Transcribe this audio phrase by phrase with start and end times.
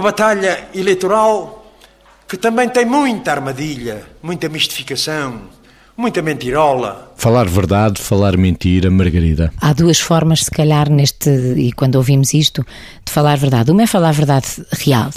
[0.00, 1.64] batalha eleitoral
[2.26, 5.42] que também tem muita armadilha, muita mistificação,
[5.96, 7.13] muita mentirola.
[7.16, 9.52] Falar verdade, falar mentira, Margarida.
[9.60, 12.64] Há duas formas, se calhar, neste, e quando ouvimos isto,
[13.04, 13.70] de falar verdade.
[13.70, 15.10] Uma é falar verdade real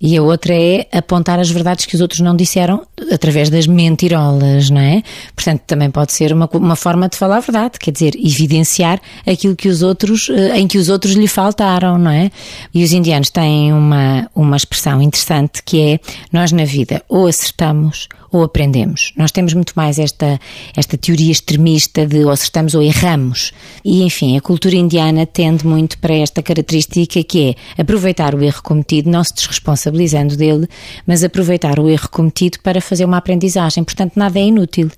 [0.00, 4.70] e a outra é apontar as verdades que os outros não disseram através das mentirolas,
[4.70, 5.02] não é?
[5.34, 9.68] Portanto, também pode ser uma, uma forma de falar verdade, quer dizer, evidenciar aquilo que
[9.68, 12.30] os outros, eh, em que os outros lhe faltaram, não é?
[12.72, 16.00] E os indianos têm uma, uma expressão interessante que é:
[16.32, 19.12] nós na vida ou acertamos ou aprendemos.
[19.16, 20.40] Nós temos muito mais esta,
[20.74, 23.52] esta teoria extremista de ou acertamos ou erramos.
[23.84, 28.62] E, enfim, a cultura indiana tende muito para esta característica que é aproveitar o erro
[28.62, 30.68] cometido, não se desresponsabilizando dele,
[31.06, 33.82] mas aproveitar o erro cometido para fazer uma aprendizagem.
[33.82, 34.90] Portanto, nada é inútil.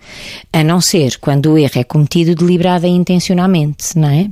[0.52, 4.28] A não ser quando o erro é cometido deliberada e intencionalmente, não é?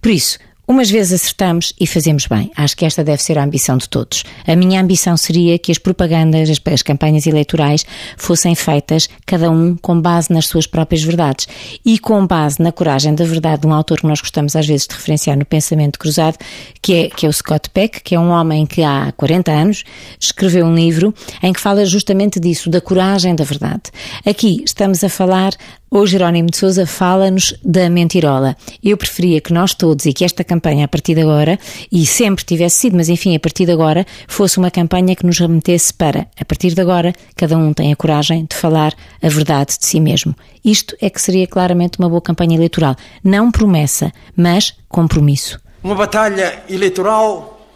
[0.00, 0.38] Por isso,
[0.72, 2.50] Umas vezes acertamos e fazemos bem.
[2.56, 4.24] Acho que esta deve ser a ambição de todos.
[4.46, 7.84] A minha ambição seria que as propagandas, as, as, campanhas eleitorais
[8.16, 11.46] fossem feitas cada um com base nas suas próprias verdades
[11.84, 14.86] e com base na coragem da verdade de um autor que nós gostamos às vezes
[14.86, 16.38] de referenciar no pensamento cruzado,
[16.80, 19.84] que é, que é o Scott Peck, que é um homem que há 40 anos
[20.18, 21.12] escreveu um livro
[21.42, 23.90] em que fala justamente disso, da coragem da verdade.
[24.24, 25.52] Aqui estamos a falar
[25.92, 28.56] o Jerónimo de Souza fala-nos da mentirola.
[28.82, 31.58] Eu preferia que nós todos e que esta campanha, a partir de agora,
[31.92, 35.38] e sempre tivesse sido, mas enfim, a partir de agora, fosse uma campanha que nos
[35.38, 39.78] remetesse para, a partir de agora, cada um tem a coragem de falar a verdade
[39.78, 40.34] de si mesmo.
[40.64, 42.96] Isto é que seria claramente uma boa campanha eleitoral.
[43.22, 45.60] Não promessa, mas compromisso.
[45.84, 47.68] Uma batalha eleitoral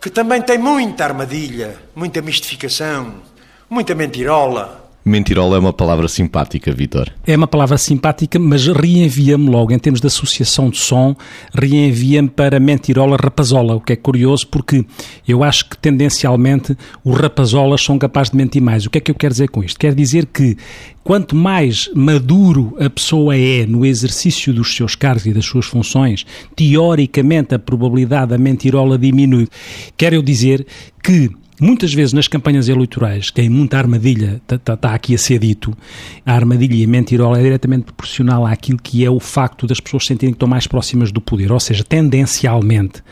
[0.00, 3.14] que também tem muita armadilha, muita mistificação,
[3.68, 7.10] muita mentirola Mentirola é uma palavra simpática, Vitor.
[7.26, 11.16] É uma palavra simpática, mas reenvia-me logo, em termos de associação de som,
[11.54, 14.84] reenvia-me para mentirola rapazola, o que é curioso porque
[15.26, 18.84] eu acho que tendencialmente os rapazolas são capazes de mentir mais.
[18.84, 19.78] O que é que eu quero dizer com isto?
[19.78, 20.56] Quer dizer que
[21.02, 26.26] quanto mais maduro a pessoa é no exercício dos seus cargos e das suas funções,
[26.54, 29.48] teoricamente a probabilidade da mentirola diminui.
[29.96, 30.66] Quero eu dizer
[31.02, 35.18] que Muitas vezes nas campanhas eleitorais, que tem muita armadilha, está tá, tá aqui a
[35.18, 35.76] ser dito,
[36.24, 40.06] a armadilha e a mentirola é diretamente proporcional àquilo que é o facto das pessoas
[40.06, 41.52] sentirem que estão mais próximas do poder.
[41.52, 43.02] Ou seja, tendencialmente,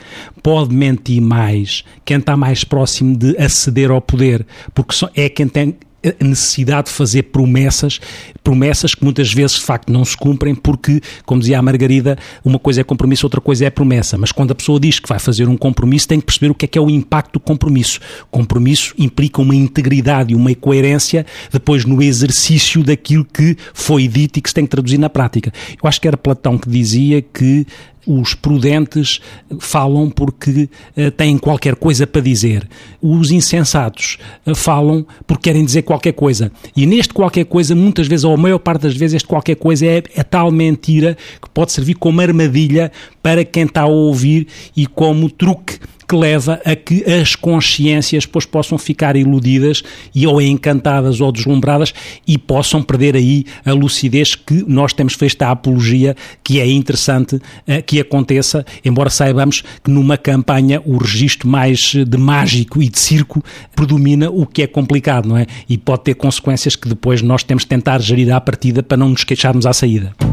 [0.43, 5.77] pode mentir mais quem está mais próximo de aceder ao poder, porque é quem tem
[6.05, 8.01] a necessidade de fazer promessas,
[8.45, 12.59] promessas que muitas vezes de facto não se cumprem porque, como dizia a Margarida, uma
[12.59, 14.17] coisa é compromisso, outra coisa é promessa.
[14.17, 16.65] Mas quando a pessoa diz que vai fazer um compromisso, tem que perceber o que
[16.65, 18.01] é que é o impacto do compromisso.
[18.31, 24.43] Compromisso implica uma integridade e uma coerência depois no exercício daquilo que foi dito e
[24.43, 25.53] que se tem que traduzir na prática.
[25.83, 27.67] Eu acho que era Platão que dizia que
[28.09, 29.21] os prudentes
[29.61, 32.67] falam porque uh, têm qualquer coisa para dizer.
[33.03, 36.51] Os insensatos uh, falam porque querem dizer qualquer coisa.
[36.75, 39.85] E neste qualquer coisa, muitas vezes, ou a maior parte das vezes, este qualquer coisa
[39.85, 42.91] é, é tal mentira que pode servir como armadilha
[43.23, 48.47] para quem está a ouvir e como truque que leva a que as consciências depois
[48.47, 49.83] possam ficar iludidas
[50.15, 51.93] e ou encantadas ou deslumbradas
[52.27, 57.37] e possam perder aí a lucidez que nós temos feito a apologia que é interessante
[57.37, 57.43] uh,
[57.85, 63.43] que aconteça, embora saibamos que numa campanha o registro mais de mágico e de circo
[63.77, 65.47] predomina o que é complicado, não é?
[65.69, 69.11] E pode ter consequências que depois nós temos de tentar gerir à partida para não
[69.11, 70.28] nos queixarmos à saída.